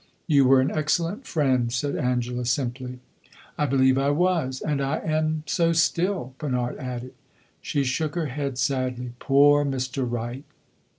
[0.25, 2.97] "You were an excellent friend," said Angela, simply.
[3.55, 4.59] "I believe I was.
[4.59, 7.13] And I am so still," Bernard added.
[7.61, 9.11] She shook her head sadly.
[9.19, 10.03] "Poor Mr.
[10.09, 10.43] Wright!"